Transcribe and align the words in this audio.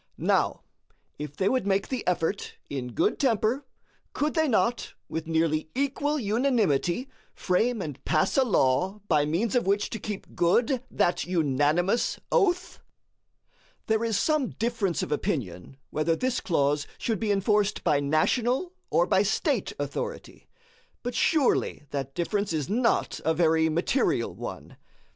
Now, 0.17 0.61
if 1.19 1.35
they 1.37 1.47
would 1.47 1.67
make 1.67 1.89
the 1.89 2.03
effort 2.07 2.55
in 2.71 2.93
good 2.93 3.19
temper, 3.19 3.67
could 4.13 4.33
they 4.33 4.47
not 4.47 4.95
with 5.07 5.27
nearly 5.27 5.69
equal 5.75 6.17
unanimity 6.17 7.07
frame 7.35 7.83
and 7.83 8.03
pass 8.03 8.35
a 8.35 8.43
law 8.43 9.01
by 9.07 9.25
means 9.27 9.53
of 9.53 9.67
which 9.67 9.91
to 9.91 9.99
keep 9.99 10.35
good 10.35 10.81
that 10.89 11.25
unanimous 11.25 12.19
oath? 12.31 12.79
There 13.85 14.03
is 14.03 14.17
some 14.17 14.49
difference 14.53 15.03
of 15.03 15.11
opinion 15.11 15.77
whether 15.91 16.15
this 16.15 16.41
clause 16.41 16.87
should 16.97 17.19
be 17.19 17.31
enforced 17.31 17.83
by 17.83 17.99
national 17.99 18.73
or 18.89 19.05
by 19.05 19.21
State 19.21 19.71
authority; 19.77 20.47
but 21.03 21.13
surely 21.13 21.83
that 21.91 22.15
difference 22.15 22.53
is 22.53 22.67
not 22.67 23.21
a 23.23 23.35
very 23.35 23.69
material 23.69 24.33
one. 24.33 24.77